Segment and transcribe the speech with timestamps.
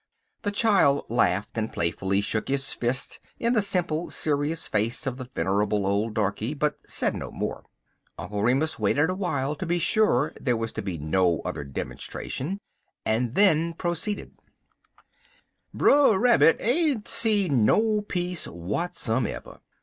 [0.41, 5.29] The child laughed, and playfully shook his fist in the simple, serious face of the
[5.35, 7.65] venerable old darkey, but said no more.
[8.17, 12.61] Uncle Remus waited awhile to be sure there was to be no other demonstration,
[13.05, 14.31] and then proceeded:
[15.71, 19.59] "Brer Rabbit ain't see no peace w'atsumever.